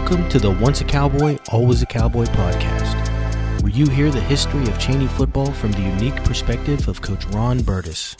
[0.00, 4.62] Welcome to the Once a Cowboy, Always a Cowboy podcast, where you hear the history
[4.62, 8.16] of Chaney football from the unique perspective of Coach Ron Berdis.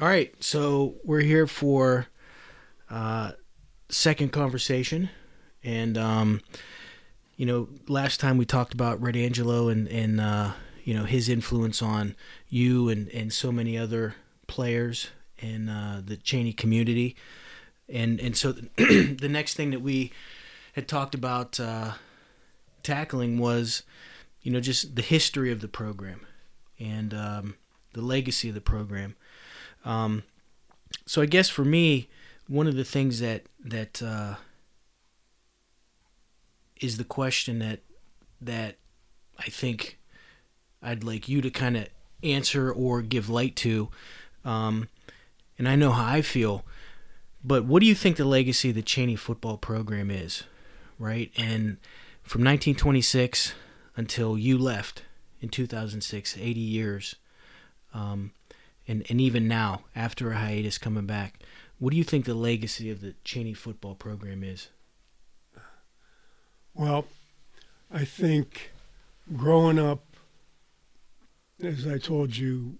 [0.00, 2.06] All right, so we're here for
[2.88, 3.32] uh,
[3.90, 5.10] second conversation,
[5.62, 6.40] and um,
[7.36, 10.52] you know, last time we talked about Red Angelo and and uh,
[10.84, 12.14] you know his influence on
[12.48, 14.14] you and and so many other
[14.46, 17.16] players in uh, the Chaney community,
[17.88, 20.12] and and so the next thing that we
[20.74, 21.92] had talked about uh,
[22.82, 23.82] tackling was,
[24.42, 26.26] you know, just the history of the program
[26.78, 27.54] and um,
[27.92, 29.16] the legacy of the program.
[29.84, 30.24] Um,
[31.06, 32.08] so I guess for me,
[32.48, 34.34] one of the things that that uh,
[36.80, 37.80] is the question that
[38.40, 38.76] that
[39.38, 39.98] I think
[40.82, 41.88] I'd like you to kind of
[42.22, 43.88] answer or give light to.
[44.44, 44.88] Um,
[45.58, 46.64] and I know how I feel,
[47.42, 50.42] but what do you think the legacy of the Chaney football program is,
[50.98, 51.30] right?
[51.36, 51.78] And
[52.22, 53.54] from 1926
[53.96, 55.02] until you left
[55.40, 57.14] in 2006, 80 years.
[57.94, 58.32] Um,
[58.86, 61.40] and and even now after a hiatus coming back
[61.78, 64.68] what do you think the legacy of the Chaney football program is
[66.74, 67.06] well
[67.92, 68.72] i think
[69.36, 70.04] growing up
[71.62, 72.78] as i told you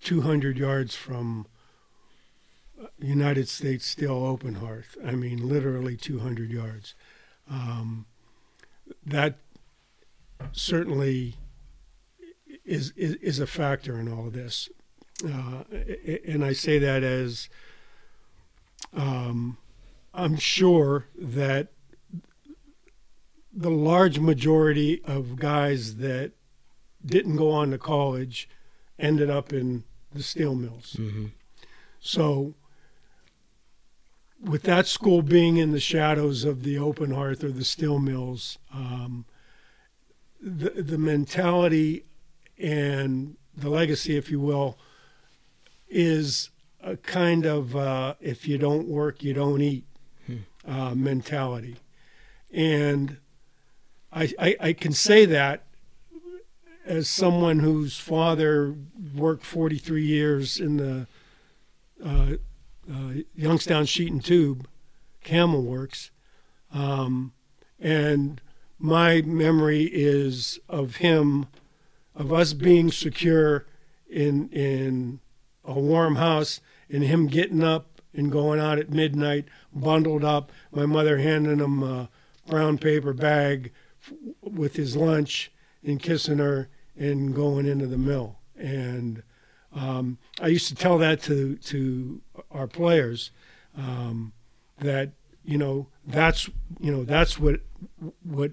[0.00, 1.46] 200 yards from
[2.98, 4.96] united states steel open hearth.
[5.04, 6.94] I mean literally 200 yards.
[7.50, 8.06] Um,
[9.04, 9.38] that
[10.52, 11.36] certainly
[12.64, 14.68] is, is is a factor in all of this.
[15.24, 15.64] Uh,
[16.26, 17.48] and I say that as
[18.94, 19.56] um,
[20.14, 21.68] I'm sure that
[23.58, 26.30] the large majority of guys that
[27.04, 28.48] didn't go on to college
[29.00, 29.82] ended up in
[30.14, 30.94] the steel mills.
[30.98, 31.26] mm-hmm.
[31.98, 32.54] So,
[34.40, 38.58] with that school being in the shadows of the open hearth or the steel mills,
[38.72, 39.24] um,
[40.40, 42.04] the the mentality
[42.56, 44.78] and the legacy, if you will,
[45.88, 49.84] is a kind of uh, if you don't work, you don't eat
[50.64, 51.78] uh, mentality.
[52.52, 53.18] And
[54.12, 55.64] I, I, I can say that
[56.86, 58.74] as someone whose father
[59.14, 61.06] worked 43 years in the
[62.04, 62.36] uh,
[62.90, 64.66] uh, Youngstown Sheet and Tube,
[65.22, 66.10] Campbell Works,
[66.72, 67.32] um,
[67.78, 68.40] and
[68.78, 71.46] my memory is of him,
[72.14, 73.66] of us being secure
[74.08, 75.20] in in
[75.64, 80.50] a warm house and him getting up and going out at midnight, bundled up.
[80.72, 82.08] My mother handing him a
[82.46, 83.70] brown paper bag
[84.42, 88.38] with his lunch and kissing her and going into the mill.
[88.56, 89.22] And
[89.74, 92.20] um, I used to tell that to to
[92.50, 93.30] our players
[93.76, 94.32] um,
[94.80, 95.10] that
[95.44, 96.48] you know that's
[96.80, 97.60] you know that's what
[98.22, 98.52] what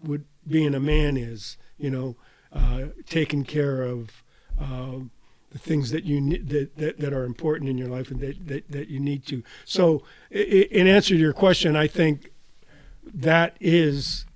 [0.00, 1.56] what being a man is.
[1.78, 2.16] You know,
[2.52, 4.22] uh, taking care of.
[4.60, 5.04] Uh,
[5.50, 8.46] the things that you need that, that, that are important in your life and that,
[8.46, 9.42] that, that you need to.
[9.64, 12.30] So, in answer to your question, I think
[13.02, 14.26] that is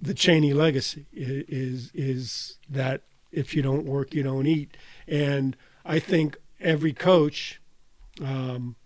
[0.00, 3.02] the Chaney legacy is is that
[3.32, 4.76] if you don't work, you don't eat,
[5.06, 7.60] and I think every coach
[8.22, 8.76] um,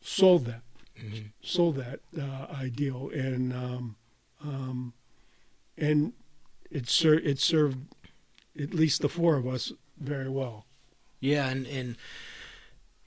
[0.00, 0.62] sold that,
[0.98, 1.26] Mm-hmm.
[1.42, 3.96] sold that uh, ideal, and um,
[4.42, 4.94] um,
[5.76, 6.14] and
[6.70, 7.78] it ser- it served
[8.58, 10.64] at least the four of us very well.
[11.20, 11.96] Yeah, and and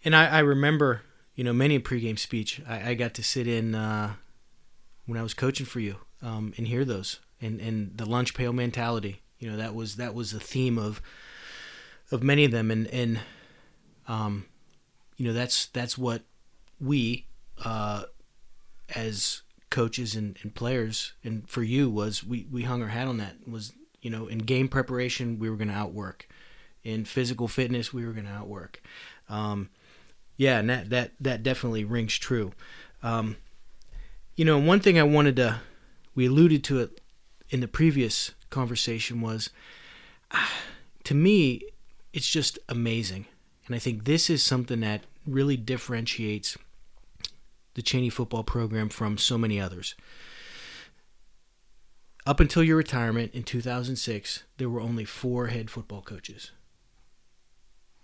[0.06, 1.02] and I, I remember,
[1.34, 4.14] you know, many a pregame speech I, I got to sit in uh,
[5.08, 7.20] when I was coaching for you um, and hear those.
[7.42, 9.22] And and the lunch pail mentality.
[9.40, 11.02] You know, that was that was a theme of
[12.12, 13.20] of many of them, and and
[14.08, 14.46] um,
[15.16, 16.24] you know, that's that's what
[16.82, 17.26] we
[17.64, 18.04] uh,
[18.96, 23.18] as coaches and, and players and for you was we we hung our hat on
[23.18, 26.28] that was you know in game preparation we were going to outwork.
[26.84, 28.82] In physical fitness we were going to outwork.
[29.30, 29.70] Um,
[30.38, 32.54] yeah and that, that that definitely rings true.
[33.04, 33.38] Um,
[34.36, 35.60] you know one thing i wanted to
[36.16, 37.02] we alluded to it
[37.50, 39.50] in the previous conversation was
[40.32, 40.52] ah,
[41.04, 41.64] to me
[42.12, 43.26] it's just amazing.
[43.68, 46.58] And i think this is something that really differentiates
[47.76, 49.96] the chaney football program from so many others.
[52.26, 56.52] Up until your retirement in 2006 there were only four head football coaches.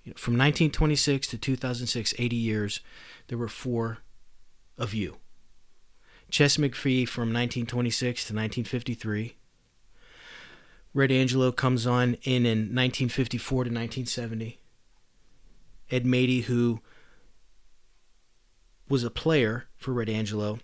[0.05, 2.79] You know, from 1926 to 2006, 80 years,
[3.27, 3.99] there were four
[4.77, 5.17] of you.
[6.29, 9.35] Ches McFee from 1926 to 1953,
[10.93, 14.59] Red Angelo comes on in in 1954 to 1970.
[15.91, 16.79] Ed Matey, who
[18.87, 20.59] was a player for Red Angelo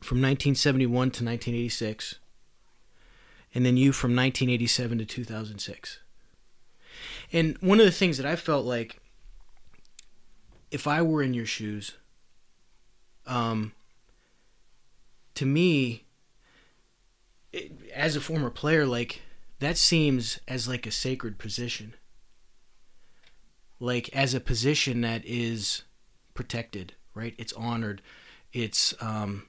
[0.00, 2.16] from 1971 to 1986,
[3.54, 5.98] and then you from 1987 to 2006.
[7.32, 9.00] And one of the things that I felt like,
[10.70, 11.96] if I were in your shoes,
[13.26, 13.72] um,
[15.34, 16.04] to me,
[17.52, 19.22] it, as a former player, like
[19.60, 21.94] that seems as like a sacred position,
[23.80, 25.82] like as a position that is
[26.34, 27.34] protected, right?
[27.38, 28.02] It's honored,
[28.52, 29.46] it's um,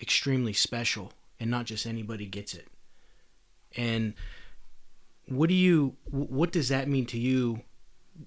[0.00, 2.68] extremely special, and not just anybody gets it.
[3.76, 4.14] And
[5.26, 7.62] what do you what does that mean to you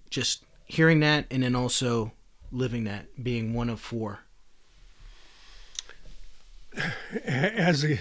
[0.09, 2.11] just hearing that and then also
[2.51, 4.19] living that being one of four
[7.25, 7.97] as a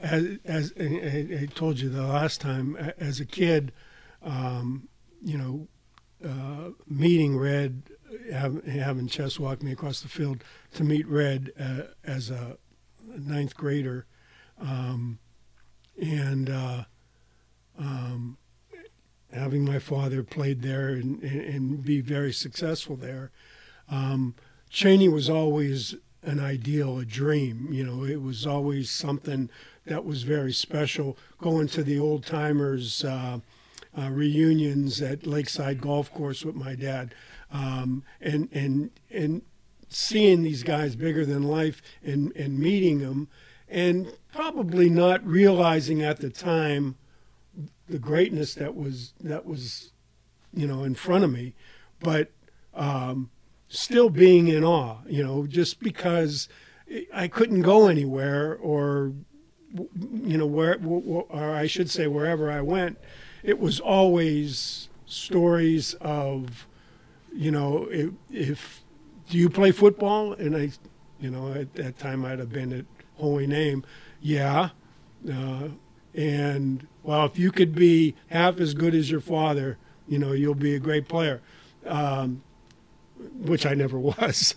[0.00, 3.72] as, as I, I told you the last time as a kid
[4.22, 4.88] um,
[5.22, 5.68] you know
[6.24, 7.82] uh, meeting red
[8.32, 10.42] having, having ches walk me across the field
[10.74, 12.56] to meet red uh, as a
[13.16, 14.06] ninth grader
[14.60, 15.18] um,
[16.00, 16.84] and uh,
[17.78, 18.36] um,
[19.32, 23.30] having my father played there and, and be very successful there.
[23.90, 24.34] Um,
[24.70, 27.68] Chaney was always an ideal, a dream.
[27.70, 29.50] You know, it was always something
[29.86, 31.16] that was very special.
[31.38, 33.40] Going to the old timers uh,
[33.96, 37.14] uh, reunions at Lakeside Golf Course with my dad,
[37.52, 39.42] um, and and and
[39.88, 43.28] seeing these guys bigger than life and and meeting them,
[43.68, 46.96] and probably not realizing at the time
[47.88, 49.92] the greatness that was that was
[50.52, 51.54] you know in front of me
[52.00, 52.30] but
[52.74, 53.30] um,
[53.68, 56.48] still being in awe you know just because
[57.14, 59.12] i couldn't go anywhere or
[60.22, 62.98] you know where or i should say wherever i went
[63.42, 66.66] it was always stories of
[67.34, 68.84] you know if, if
[69.28, 70.70] do you play football and i
[71.20, 72.86] you know at that time i'd have been at
[73.16, 73.84] holy name
[74.20, 74.70] yeah
[75.30, 75.68] uh,
[76.14, 80.54] and well, if you could be half as good as your father, you know, you'll
[80.54, 81.40] be a great player.
[81.86, 82.42] Um,
[83.38, 84.54] which I never was,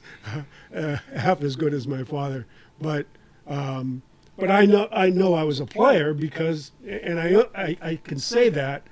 [0.76, 2.46] uh, half as good as my father.
[2.80, 3.06] But
[3.48, 4.02] um,
[4.38, 8.18] but I know I know I was a player because, and I, I, I can
[8.18, 8.84] say that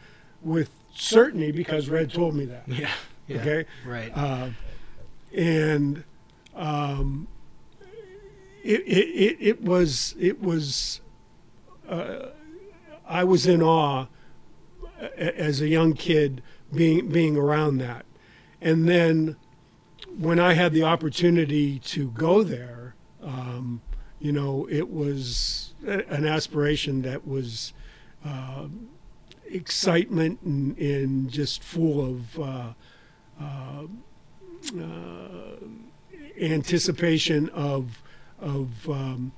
[0.42, 2.68] with certainty because Red told me that.
[2.68, 2.92] Yeah.
[3.28, 3.66] yeah okay.
[3.86, 4.12] Right.
[4.16, 4.50] Uh,
[5.36, 6.04] and
[6.56, 7.28] um,
[8.64, 11.02] it, it, it, it was it was.
[11.88, 12.28] Uh,
[13.08, 14.06] I was in awe
[15.18, 16.42] as a young kid
[16.74, 18.06] being being around that.
[18.62, 19.38] And then
[20.20, 22.94] when I had the opportunity to go there,
[23.24, 23.82] um,
[24.20, 27.72] you know, it was an aspiration that was
[28.26, 28.68] uh,
[29.46, 32.74] excitement and, and, just full of uh,
[33.42, 33.84] uh,
[34.78, 35.56] uh
[36.42, 38.02] anticipation of
[38.42, 39.32] of um,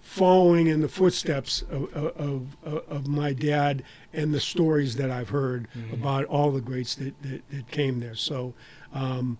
[0.00, 3.82] following in the footsteps of, of, of, of, my dad
[4.12, 5.94] and the stories that I've heard mm-hmm.
[5.94, 8.14] about all the greats that, that, that came there.
[8.14, 8.52] So
[8.92, 9.38] um,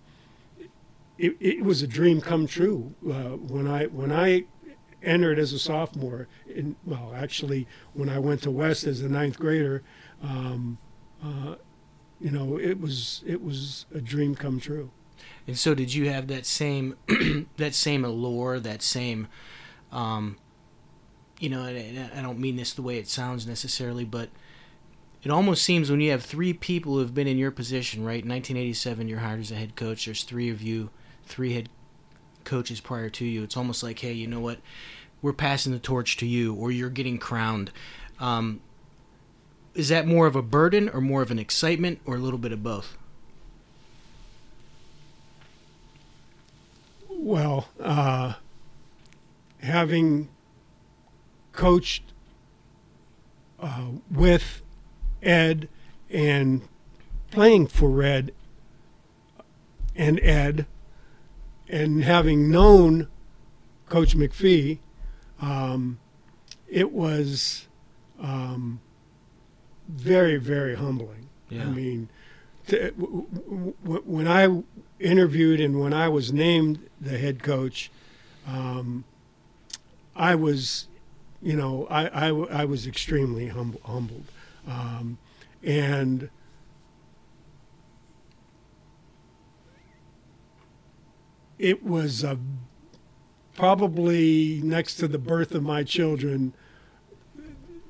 [1.17, 4.45] it, it, was a dream come true uh, when I when I
[5.01, 6.27] entered as a sophomore.
[6.47, 9.83] In, well, actually, when I went to West as a ninth grader,
[10.21, 10.77] um,
[11.23, 11.55] uh,
[12.19, 14.91] you know, it was it was a dream come true.
[15.47, 16.95] And so, did you have that same
[17.57, 19.27] that same allure, that same
[19.91, 20.37] um,
[21.39, 24.29] you know, I don't mean this the way it sounds necessarily, but
[25.23, 28.23] it almost seems when you have three people who have been in your position, right?
[28.23, 30.05] In 1987, you're hired as a head coach.
[30.05, 30.89] There's three of you,
[31.25, 31.69] three head
[32.43, 33.43] coaches prior to you.
[33.43, 34.59] It's almost like, hey, you know what?
[35.21, 37.71] We're passing the torch to you, or you're getting crowned.
[38.19, 38.61] Um,
[39.73, 42.51] is that more of a burden, or more of an excitement, or a little bit
[42.51, 42.97] of both?
[47.09, 48.33] Well, uh,
[49.61, 50.27] having
[51.53, 52.03] coached
[53.59, 54.61] uh, with
[55.21, 55.69] Ed
[56.09, 56.67] and
[57.31, 58.33] playing for Red
[59.95, 60.65] and Ed,
[61.73, 63.07] and having known
[63.89, 64.77] Coach McFee,
[65.41, 65.97] um,
[66.69, 67.67] it was
[68.21, 68.79] um,
[69.87, 71.29] very, very humbling.
[71.49, 71.63] Yeah.
[71.63, 72.09] I mean,
[72.67, 73.25] to, w-
[73.83, 74.63] w- when I
[74.99, 77.91] interviewed and when I was named the head coach,
[78.47, 79.03] um,
[80.15, 80.87] I was
[81.41, 84.23] you know, I, I, I was extremely hum- humbled.
[84.65, 85.17] Um,
[85.61, 86.29] and
[91.59, 92.35] it was uh,
[93.55, 96.53] probably next to the birth of my children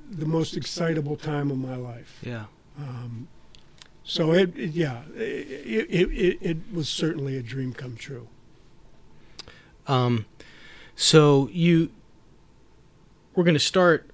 [0.09, 2.19] the most excitable time of my life.
[2.21, 2.45] Yeah.
[2.77, 3.27] Um,
[4.03, 8.27] so it, it yeah, it, it, it, it was certainly a dream come true.
[9.87, 10.25] Um,
[10.95, 11.89] so you,
[13.35, 14.09] we're going to start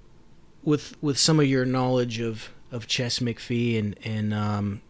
[0.62, 4.82] with with some of your knowledge of of Ches McFee and and um,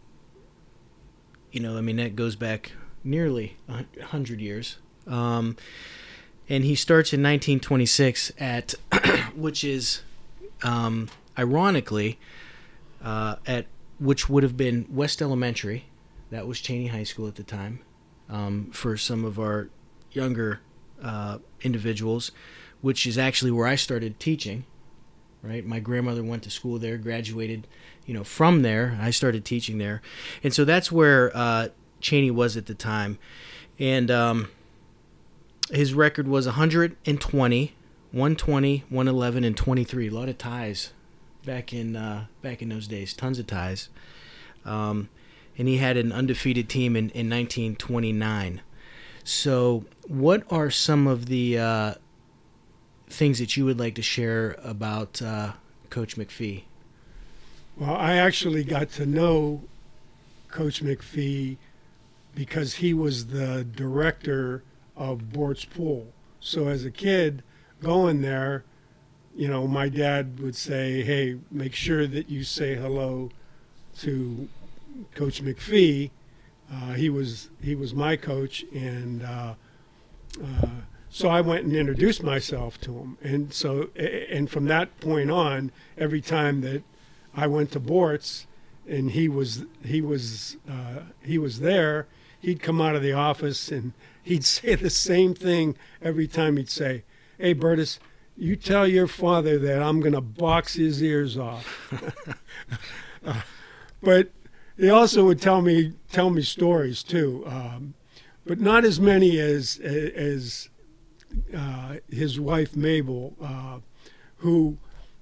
[1.51, 4.77] you know, I mean that goes back nearly a hundred years.
[5.07, 5.57] Um,
[6.49, 8.75] and he starts in 1926 at,
[9.35, 10.01] which is,
[10.63, 12.19] um, ironically,
[13.03, 13.67] uh, at
[13.99, 15.85] which would have been West Elementary.
[16.29, 17.79] That was Chaney High School at the time.
[18.29, 19.69] Um, for some of our
[20.11, 20.61] younger
[21.03, 22.31] uh, individuals,
[22.79, 24.65] which is actually where I started teaching.
[25.43, 27.65] Right, my grandmother went to school there, graduated,
[28.05, 28.99] you know, from there.
[29.01, 30.03] I started teaching there,
[30.43, 31.69] and so that's where uh,
[32.01, 33.17] Chaney was at the time,
[33.79, 34.49] and um,
[35.71, 37.75] his record was 120,
[38.11, 40.07] 120, 111, and 23.
[40.07, 40.91] A lot of ties
[41.45, 43.89] back in uh, back in those days, tons of ties.
[44.65, 45.09] Um,
[45.57, 48.61] and he had an undefeated team in, in 1929.
[49.23, 51.93] So, what are some of the uh,
[53.07, 55.53] things that you would like to share about uh,
[55.89, 56.63] Coach McFee?
[57.77, 59.61] Well, I actually got to know
[60.49, 61.57] Coach McFee
[62.35, 64.63] because he was the director
[64.95, 66.07] of Boortz Pool.
[66.39, 67.43] So as a kid
[67.81, 68.63] going there,
[69.35, 73.29] you know, my dad would say, "Hey, make sure that you say hello
[73.99, 74.49] to
[75.15, 76.11] Coach McFee."
[76.71, 79.53] Uh, he was he was my coach, and uh,
[80.41, 80.67] uh,
[81.09, 83.17] so I went and introduced myself to him.
[83.21, 86.83] And so, and from that point on, every time that
[87.35, 88.45] I went to Boortz,
[88.87, 92.07] and he was he was uh, he was there,
[92.41, 96.57] he'd come out of the office and he'd say the same thing every time.
[96.57, 97.03] He'd say,
[97.37, 97.99] "Hey, Berdis,
[98.35, 101.93] you tell your father that I'm going to box his ears off."
[103.25, 103.41] uh,
[104.01, 104.31] but
[104.77, 107.93] he also would tell me tell me stories too, um,
[108.45, 110.69] but not as many as as
[111.55, 113.79] uh, his wife Mabel, uh,
[114.37, 114.77] who.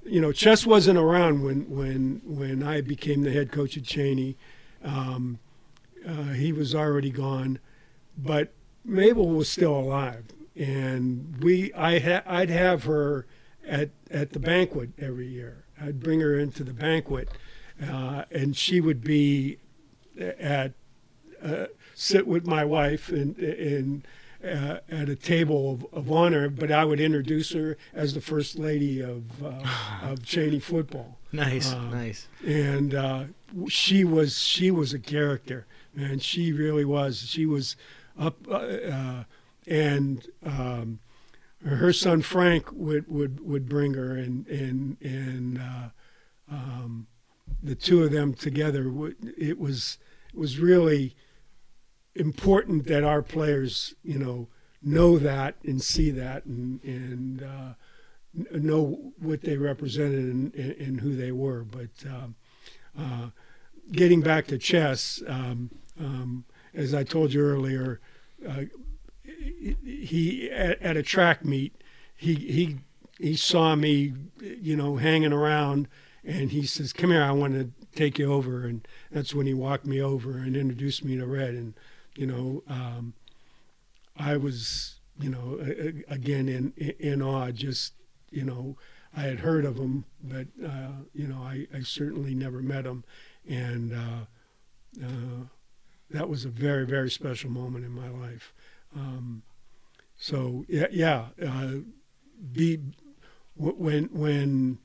[0.05, 4.37] You know, Ches wasn't around when, when, when I became the head coach at Chaney.
[4.83, 5.37] Um,
[6.07, 7.59] uh, he was already gone,
[8.17, 8.53] but
[8.83, 10.25] Mabel was still alive,
[10.55, 13.25] and we I ha- I'd have her
[13.67, 15.65] at at the banquet every year.
[15.79, 17.29] I'd bring her into the banquet,
[17.81, 19.57] uh, and she would be
[20.19, 20.73] at
[21.43, 24.07] uh, sit with my wife and and.
[24.41, 28.57] Uh, at a table of, of, honor, but I would introduce her as the first
[28.57, 29.67] lady of uh,
[30.01, 31.17] of Chaney football.
[31.33, 32.29] Nice, um, nice.
[32.45, 33.23] And uh,
[33.67, 35.67] she was she was a character,
[36.01, 37.19] and she really was.
[37.29, 37.75] She was
[38.17, 39.23] up, uh, uh,
[39.67, 40.99] and um,
[41.65, 45.89] her son Frank would, would, would bring her, and and and uh,
[46.51, 47.07] um,
[47.61, 48.91] the two of them together.
[49.37, 49.97] It was
[50.29, 51.15] it was really
[52.15, 54.47] important that our players, you know,
[54.81, 57.73] know that and see that and and uh,
[58.51, 61.63] know what they represented and, and, who they were.
[61.63, 62.35] But um,
[62.97, 63.29] uh,
[63.91, 67.99] getting back to Ches, um, um, as I told you earlier,
[68.47, 68.63] uh,
[69.23, 71.75] he at, at, a track meet,
[72.15, 72.77] he he
[73.19, 75.87] he saw me, you know, hanging around,
[76.23, 79.53] and he says, "Come here, I want to take you over." And that's when he
[79.53, 81.73] walked me over and introduced me to Red, and
[82.15, 83.13] you know, um,
[84.17, 85.59] I was, you know,
[86.07, 87.51] again in in awe.
[87.51, 87.93] Just
[88.31, 88.77] you know,
[89.15, 93.03] I had heard of him, but uh, you know, I, I certainly never met him,
[93.47, 93.93] and.
[93.93, 94.25] Uh,
[95.03, 95.45] uh,
[96.11, 98.53] that was a very very special moment in my life.
[98.95, 99.43] Um,
[100.17, 101.25] so yeah, yeah.
[101.43, 101.79] Uh,
[102.51, 102.79] be
[103.55, 104.79] when when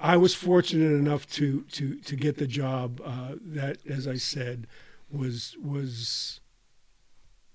[0.00, 4.66] I was fortunate enough to to to get the job uh, that, as I said,
[5.10, 6.40] was was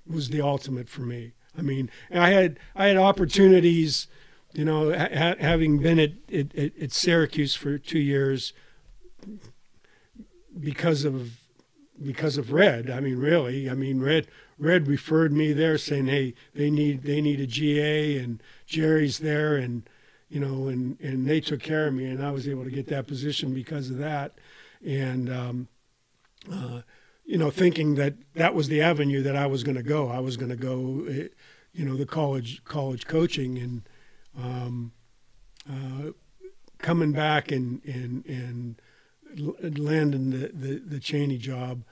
[0.06, 1.34] was the ultimate for me.
[1.58, 4.08] I mean, I had I had opportunities,
[4.54, 8.54] you know, ha- having been at, at, at Syracuse for two years
[10.60, 11.40] because of
[12.02, 12.90] because of Red.
[12.90, 13.70] I mean, really.
[13.70, 18.18] I mean, Red Red referred me there, saying, "Hey, they need they need a GA,
[18.18, 19.88] and Jerry's there, and
[20.30, 22.88] you know, and and they took care of me, and I was able to get
[22.88, 24.34] that position because of that,
[24.86, 25.68] and um,
[26.52, 26.82] uh,
[27.26, 30.10] you know, thinking that that was the avenue that I was going to go.
[30.10, 31.28] I was going to go, eh,
[31.72, 33.82] you know, the college college coaching, and
[34.38, 34.92] um,
[35.70, 36.12] uh,
[36.80, 38.82] coming back and and and
[39.38, 41.84] landing the, the, the Chaney job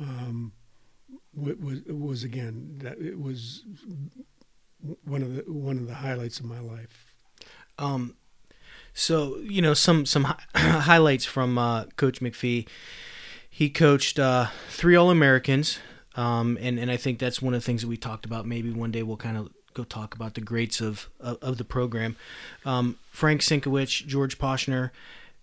[0.00, 0.52] um,
[1.34, 3.64] was was again that it was
[5.04, 7.06] one of the one of the highlights of my life.
[7.78, 8.16] Um,
[8.94, 10.42] So you know some some hi-
[10.80, 12.66] highlights from uh, Coach McFee.
[13.50, 15.78] He coached uh, three All Americans,
[16.16, 18.46] um, and and I think that's one of the things that we talked about.
[18.46, 21.64] Maybe one day we'll kind of go talk about the greats of of, of the
[21.64, 22.16] program.
[22.64, 24.90] Um, Frank Sinkwich, George Poschner,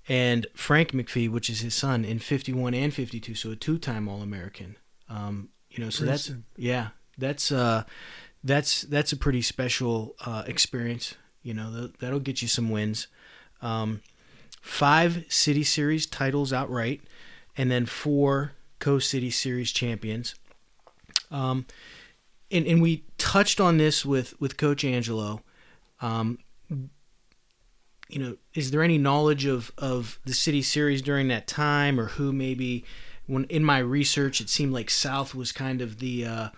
[0.08, 4.78] and Frank McFee, which is his son, in 51 and 52, so a two-time All-American.
[5.10, 7.84] Um, you know, so that's yeah, that's uh,
[8.44, 11.16] that's that's a pretty special uh, experience.
[11.44, 13.08] You know, that, that'll get you some wins.
[13.62, 14.02] Um,
[14.62, 17.02] five City Series titles outright,
[17.58, 20.36] and then four Coast City Series champions.
[21.30, 21.66] Um,
[22.52, 25.42] and and we touched on this with with Coach Angelo.
[26.02, 26.40] Um,
[28.10, 32.06] you know, is there any knowledge of of the City Series during that time, or
[32.08, 32.84] who maybe?
[33.28, 36.50] When in my research, it seemed like South was kind of the uh,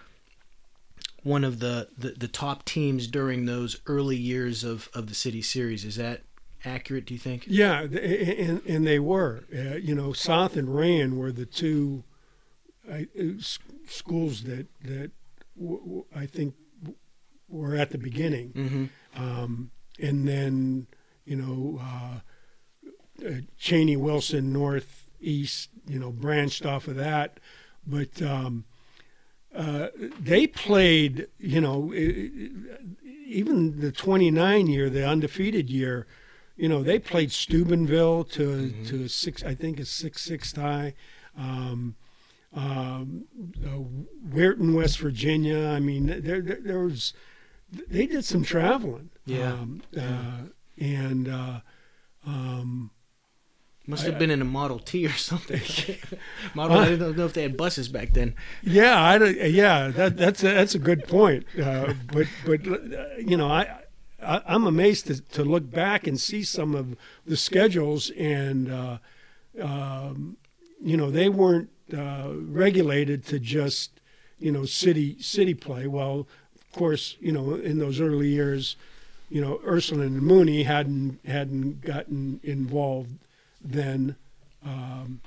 [1.23, 5.41] one of the, the, the top teams during those early years of, of the City
[5.41, 5.83] Series.
[5.85, 6.21] Is that
[6.65, 7.05] accurate?
[7.05, 7.45] Do you think?
[7.47, 9.45] Yeah, and, and they were.
[9.53, 12.03] Uh, you know, South and Rayen were the two
[12.91, 12.99] uh,
[13.87, 15.11] schools that that
[15.57, 16.53] w- w- I think
[17.49, 19.21] were at the beginning, Mm-hmm.
[19.23, 20.87] um, and then
[21.27, 27.39] you know uh, uh, Chaney Wilson Northeast, you know, branched off of that,
[27.85, 28.21] but.
[28.21, 28.65] Um,
[29.55, 29.87] uh,
[30.19, 31.91] they played, you know,
[33.25, 36.05] even the 29 year, the undefeated year,
[36.55, 38.87] you know, they played Steubenville to Mhm.
[38.87, 40.93] to a six, I think a six six tie.
[41.35, 41.95] Um,
[42.53, 43.25] um,
[43.65, 43.79] uh,
[44.29, 45.69] Weirton, West Virginia.
[45.69, 47.13] I mean, there, there there was
[47.71, 49.09] they did some traveling.
[49.25, 49.53] Yeah.
[49.53, 51.59] Um, uh, and uh,
[52.25, 52.91] um,
[53.85, 55.61] Must I- have been in a Model T or something.
[56.55, 56.77] Model.
[56.77, 58.35] I don't know if they had buses back then.
[58.61, 61.45] Yeah, I don't, yeah, that, that's a, that's a good point.
[61.61, 63.79] Uh, but but uh, you know, I,
[64.21, 68.97] I I'm amazed to, to look back and see some of the schedules, and uh,
[69.61, 70.37] um,
[70.83, 73.91] you know, they weren't uh, regulated to just
[74.39, 75.87] you know city city play.
[75.87, 78.75] Well, of course, you know, in those early years,
[79.29, 83.17] you know, Ursuline and Mooney hadn't hadn't gotten involved
[83.61, 84.15] then.
[84.65, 85.21] Um,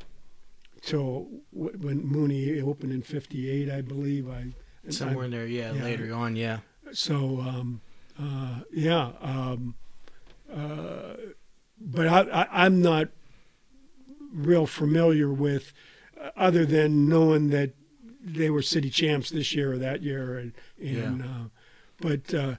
[0.82, 4.28] till w- when Mooney opened in '58, I believe.
[4.28, 4.46] I
[4.88, 5.84] Somewhere in there, yeah, Yeah.
[5.84, 6.60] later on, yeah.
[6.88, 7.80] I- so um,
[8.18, 9.74] uh, yeah, um,
[10.52, 11.14] uh,
[11.80, 13.08] but I, I, I'm not
[14.32, 15.72] real familiar with,
[16.20, 17.74] uh, other than knowing that
[18.22, 21.44] they were city champs this year or that year, and, and uh,
[22.00, 22.54] but uh,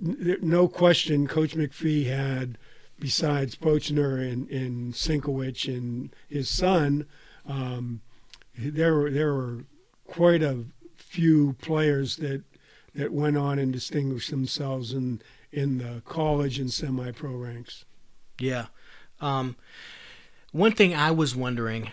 [0.00, 2.58] no question, Coach McFee had,
[2.98, 7.06] besides Poschner and, and Sinkwich and his son,
[7.46, 8.00] um,
[8.56, 9.64] there were there were
[10.06, 10.64] quite a
[10.96, 12.42] few players that
[12.94, 15.20] that went on and distinguished themselves in
[15.52, 17.84] in the college and semi-pro ranks.
[18.40, 18.66] Yeah.
[19.20, 19.56] Um,
[20.52, 21.92] one thing I was wondering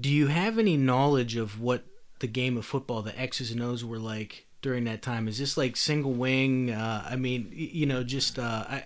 [0.00, 1.84] do you have any knowledge of what
[2.20, 5.28] the game of football, the X's and O's, were like during that time?
[5.28, 6.70] Is this like single wing?
[6.70, 8.84] Uh, I mean, you know, just uh, I,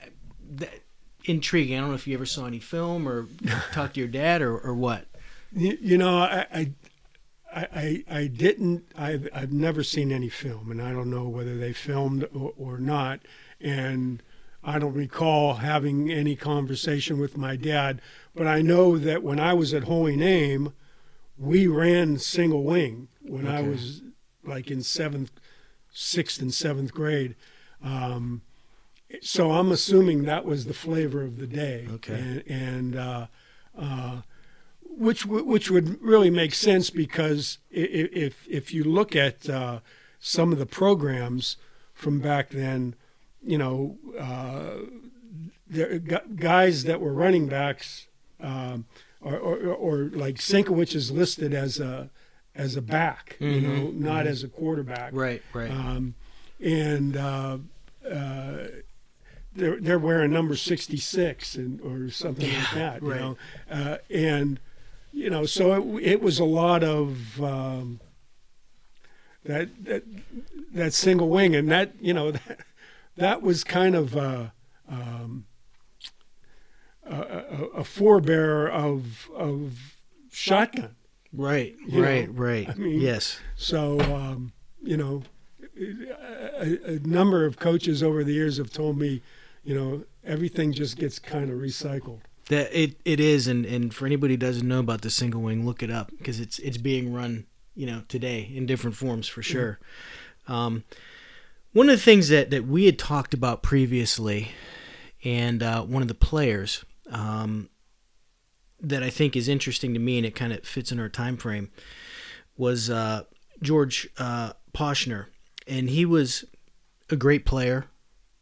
[0.56, 0.80] that,
[1.24, 1.78] intriguing.
[1.78, 3.28] I don't know if you ever saw any film or
[3.72, 5.06] talked to your dad or, or what.
[5.52, 6.72] You, you know, I, I
[7.54, 8.90] I I didn't.
[8.96, 12.78] I've I've never seen any film, and I don't know whether they filmed or, or
[12.78, 13.20] not.
[13.60, 14.20] And
[14.64, 18.02] I don't recall having any conversation with my dad.
[18.34, 20.72] But I know that when I was at Holy Name,
[21.38, 24.02] we ran single wing when I was
[24.44, 25.30] like in seventh,
[25.98, 27.34] sixth, and seventh grade.
[27.82, 28.42] Um,
[29.20, 31.86] so I'm assuming that was the flavor of the day.
[31.90, 32.14] Okay.
[32.14, 33.26] And, and uh,
[33.76, 34.20] uh,
[34.82, 39.80] which w- which would really make sense because if if you look at uh,
[40.20, 41.56] some of the programs
[41.94, 42.94] from back then,
[43.42, 44.84] you know, uh,
[45.66, 48.06] there guys that were running backs,
[48.40, 48.86] um,
[49.20, 52.10] or, or, or like Sinkwich is listed as a
[52.58, 54.30] as a back, you know, not mhm.
[54.30, 55.12] as a quarterback.
[55.14, 55.70] Right, right.
[55.70, 56.14] Um,
[56.60, 57.58] and uh,
[58.04, 58.56] uh,
[59.54, 63.20] they're they're wearing number sixty six and or something like Yeah, that, you right.
[63.20, 63.36] know.
[63.70, 64.58] Uh, and
[65.12, 68.00] you know, so it, it was a lot of um,
[69.44, 70.02] that that
[70.72, 72.58] that single wing, and that you know that,
[73.16, 74.46] that was kind of uh,
[74.88, 75.46] um,
[77.06, 79.94] a, a, a forebearer of of
[80.32, 80.96] shotgun.
[81.32, 82.68] Right, right, know, right.
[82.68, 83.38] I mean- yes.
[83.56, 85.22] So, um, you know,
[85.76, 89.22] a, a number of coaches over the years have told me,
[89.64, 92.20] you know, everything just gets kind of recycled.
[92.48, 95.66] That it, it is, and, and for anybody who doesn't know about the single wing,
[95.66, 99.42] look it up because it's it's being run, you know, today in different forms for
[99.42, 99.78] sure.
[100.46, 100.84] Um,
[101.74, 104.52] one of the things that, that we had talked about previously
[105.22, 107.68] and uh, one of the players um,
[108.80, 111.36] that I think is interesting to me, and it kind of fits in our time
[111.36, 111.70] frame,
[112.56, 113.24] was uh,
[113.62, 115.26] George uh, Poschner,
[115.66, 116.44] and he was
[117.10, 117.86] a great player.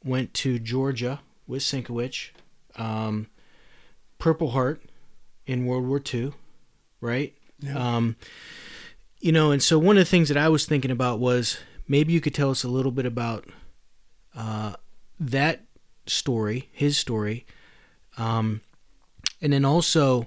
[0.05, 2.31] Went to Georgia with Sinkwich,
[2.77, 3.27] um,
[4.19, 4.83] Purple Heart
[5.47, 6.33] in World War II,
[7.01, 7.35] right?
[7.61, 7.97] Yeah.
[7.97, 8.17] Um,
[9.21, 12.13] you know, and so one of the things that I was thinking about was maybe
[12.13, 13.49] you could tell us a little bit about
[14.37, 14.75] uh,
[15.19, 15.63] that
[16.07, 17.47] story, his story,
[18.19, 18.61] um,
[19.41, 20.27] and then also,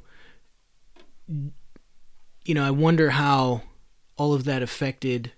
[1.27, 3.63] you know, I wonder how
[4.17, 5.31] all of that affected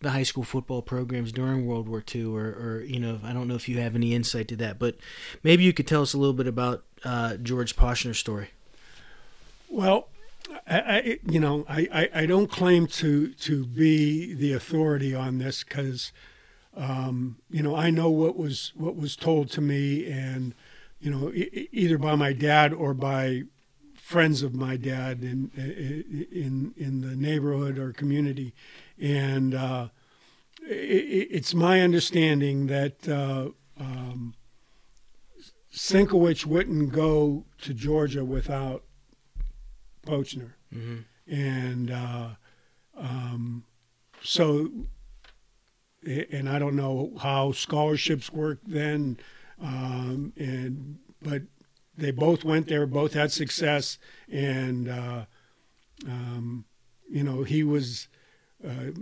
[0.00, 3.48] the high school football programs during World War II, or, or you know, I don't
[3.48, 4.96] know if you have any insight to that, but
[5.42, 8.50] maybe you could tell us a little bit about uh, George Poschner's story.
[9.68, 10.08] Well,
[10.66, 15.38] I, I you know I, I, I, don't claim to to be the authority on
[15.38, 16.12] this because
[16.76, 20.54] um, you know I know what was what was told to me and
[21.00, 23.42] you know e- either by my dad or by
[23.94, 25.50] friends of my dad in
[26.32, 28.54] in in the neighborhood or community
[28.98, 29.88] and uh,
[30.62, 34.34] it, it's my understanding that uh, um,
[35.72, 38.82] Sinkwich wouldn't go to Georgia without
[40.06, 40.54] Poschner.
[40.74, 40.98] Mm-hmm.
[41.32, 42.28] And uh,
[42.96, 43.64] um,
[44.22, 44.70] so,
[46.04, 49.18] and I don't know how scholarships work then,
[49.62, 51.42] um, and but
[51.96, 53.98] they both went there, both had success,
[54.30, 55.24] and uh,
[56.06, 56.64] um,
[57.10, 58.08] you know he was.
[58.66, 58.92] Uh,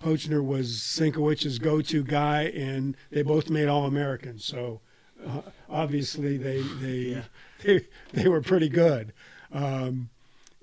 [0.00, 4.44] Poschner was Sinkwich's go-to guy, and they both made All-Americans.
[4.44, 4.80] So
[5.24, 7.22] uh, obviously they they, Yeah.
[7.62, 9.12] they they were pretty good.
[9.52, 10.10] Um,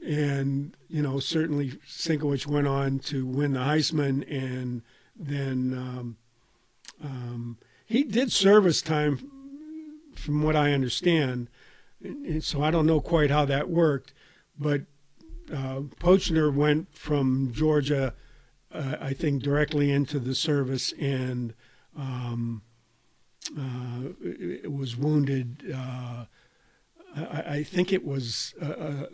[0.06, 4.82] and you know certainly Sinkwich went on to win the Heisman, and
[5.16, 6.18] then um,
[7.04, 7.58] um,
[7.90, 9.32] he did service time,
[10.14, 11.50] from what I understand.
[12.02, 14.14] And so I don't know quite how that worked,
[14.58, 14.84] but
[15.52, 18.14] uh, Poschner went from Georgia,
[18.72, 21.56] uh, I think, directly into the service and
[21.98, 22.62] um,
[23.58, 25.74] uh, it was wounded.
[25.74, 26.26] Uh,
[27.16, 29.08] I, I, think it was a,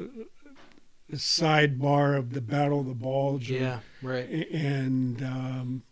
[1.11, 3.49] a, sidebar of the Battle of the Bulge.
[3.49, 4.27] Yeah, right.
[4.51, 5.83] And um,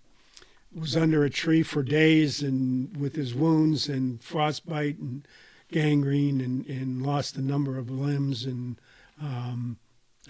[0.76, 5.28] was under a tree for days and with his wounds and frostbite and
[5.72, 8.78] gangrene and, and lost a number of limbs and
[9.22, 9.78] um,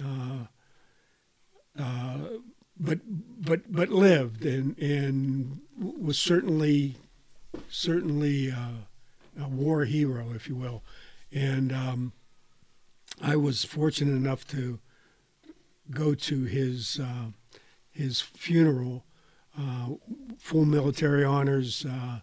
[0.04, 0.46] uh,
[1.80, 2.18] uh,
[2.80, 3.00] but
[3.40, 6.96] but but lived and and was certainly
[7.70, 8.86] certainly uh,
[9.40, 10.84] a war hero, if you will.
[11.32, 12.14] And um,
[13.22, 14.80] I was fortunate enough to
[15.92, 17.32] go to his uh,
[17.92, 19.06] his funeral,
[20.38, 22.20] full military honors, uh,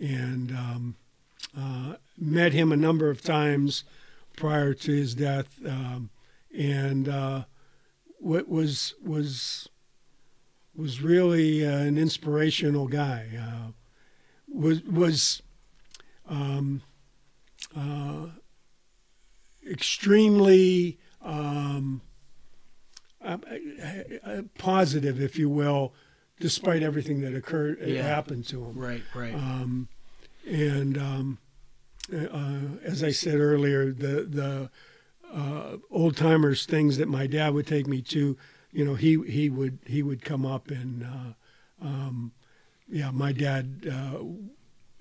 [0.00, 0.96] and um,
[1.56, 3.84] uh, met him a number of times
[4.36, 5.58] prior to his death.
[5.66, 6.10] Um,
[6.56, 7.44] and uh,
[8.18, 9.68] what was was
[10.74, 13.26] was really an inspirational guy
[14.52, 15.42] was was
[16.28, 16.82] um,
[17.76, 18.26] uh,
[19.68, 22.00] extremely um,
[23.24, 23.38] uh,
[24.24, 25.92] uh, positive, if you will,
[26.42, 28.02] despite everything that occurred Yeah.
[28.02, 28.76] happened to him.
[28.76, 29.32] Right, right.
[29.34, 29.88] Um,
[30.44, 31.38] and um,
[32.12, 34.70] uh, as I said earlier, the the
[35.32, 38.36] uh, old timers things that my dad would take me to,
[38.72, 42.32] you know, he he would he would come up and uh, um,
[42.88, 44.18] yeah, my dad uh,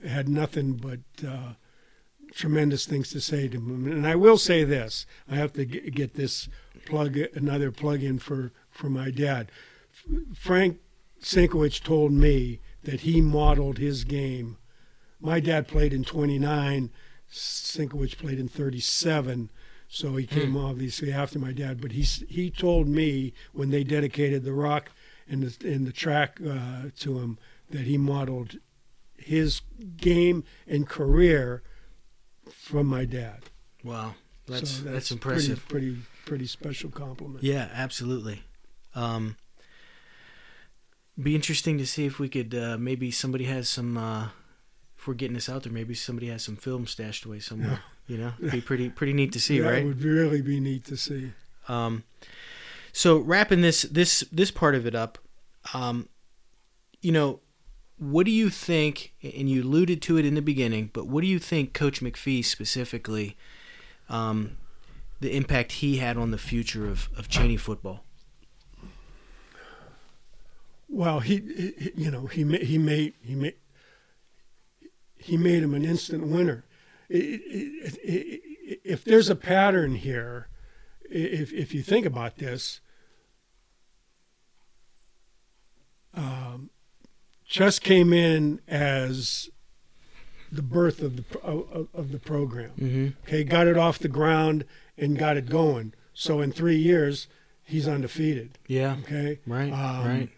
[0.08, 1.54] had nothing but uh,
[2.34, 3.92] tremendous things to say to him.
[3.92, 6.48] And I will say this: I have to get, get this
[6.86, 9.52] plug, another plug in for for my dad.
[10.36, 10.80] Frank
[11.22, 14.58] Sinkwich told me that he modeled his game.
[15.20, 16.90] My dad played in 29.
[17.32, 19.50] Sinkwich played in 37.
[19.88, 24.44] So he came obviously after my dad, but he he told me when they dedicated
[24.46, 24.90] the rock
[25.28, 27.38] and the and the track uh, to him
[27.70, 28.56] that he modeled
[29.18, 29.62] his
[29.98, 31.62] game and career
[32.54, 33.40] from my dad.
[33.84, 34.16] wow,
[34.48, 35.14] that's So that's, pretty-
[35.52, 35.68] impressive.
[35.68, 37.44] Pretty pretty, special compliment.
[37.44, 38.44] Yeah, absolutely.
[38.96, 39.36] Um,
[41.20, 43.98] be interesting to see if we could uh, maybe somebody has some.
[43.98, 44.30] Uh,
[44.98, 47.80] if we're getting this out there, maybe somebody has some film stashed away somewhere.
[48.08, 49.84] You know, It'd be pretty pretty neat to see, that right?
[49.84, 51.32] It would really be neat to see.
[51.70, 52.04] Um,
[52.92, 55.18] so wrapping this this this part of it up,
[55.74, 56.10] um,
[57.02, 57.40] you know,
[58.00, 59.14] what do you think?
[59.24, 62.44] And you alluded to it in the beginning, but what do you think, Coach McFee
[62.44, 63.38] specifically,
[64.10, 64.58] um,
[65.22, 68.04] the impact he had on the future of of Chaney football?
[70.94, 73.56] Well, he, he you know he he made he made
[75.18, 76.66] he made him an instant winner.
[77.10, 78.42] it, it, it,
[78.84, 80.48] if there's a pattern here,
[81.10, 82.82] if if you think about this,
[86.14, 86.70] um,
[87.48, 89.50] Ches came in as
[90.52, 92.72] the birth of the of, of the program.
[92.78, 93.08] Mm-hmm.
[93.28, 94.66] Okay, got it off the ground
[94.98, 95.94] and got it going.
[96.14, 97.28] So in three years,
[97.64, 98.58] he's undefeated.
[98.68, 98.98] Yeah.
[99.04, 99.72] Okay, Right.
[99.72, 100.30] Um, right.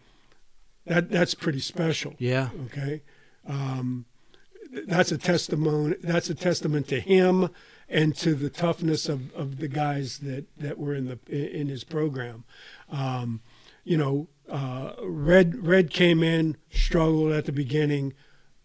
[0.86, 2.14] That that's pretty special.
[2.18, 2.50] Yeah.
[2.66, 3.04] Okay,
[3.48, 4.06] um,
[4.88, 5.96] that's a testimony.
[6.02, 7.50] That's a testament to him
[7.90, 11.84] and to the toughness of, of the guys that, that were in the in his
[11.84, 12.44] program.
[12.90, 13.42] Um,
[13.84, 18.14] you know, uh, Red Red came in, struggled at the beginning.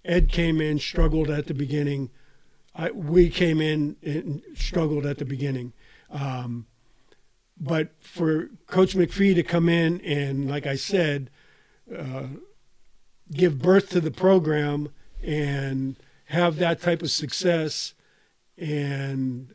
[0.05, 2.11] Ed came in, struggled at the beginning.
[2.75, 5.73] I, we came in and struggled at the beginning.
[6.11, 6.67] Um,
[7.61, 11.29] but for Coach McFee to come in and, like I said,
[13.33, 14.91] give birth to the program
[15.23, 15.97] and
[16.27, 17.95] have that type of success
[18.57, 19.55] and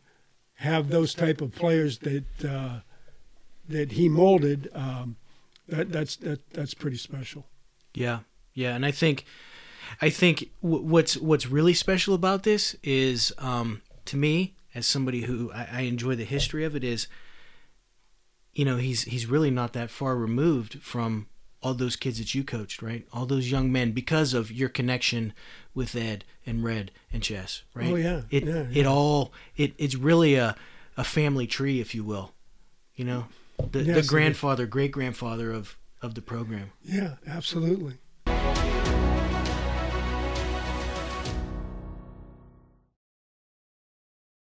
[0.56, 2.80] have those type of players that uh,
[3.67, 5.17] that he molded, um,
[5.67, 7.46] that that's that that's pretty special.
[7.93, 8.19] Yeah,
[8.54, 9.26] yeah, and I think,
[10.02, 15.22] I think w- what's what's really special about this is, um, to me, as somebody
[15.22, 17.08] who I, I enjoy the history of it, is,
[18.54, 21.28] you know, he's he's really not that far removed from
[21.63, 23.08] all those kids that you coached, right?
[23.13, 25.34] All those young men because of your connection
[25.73, 27.91] with Ed and Red and Ches, right?
[27.91, 30.56] Oh, yeah, it yeah, it all it it's really a
[30.97, 32.34] a family tree, if you will,
[32.95, 33.26] you know,
[33.71, 36.71] the Yes, the grandfather, great grandfather of of the program.
[36.84, 37.95] Yeah, absolutely.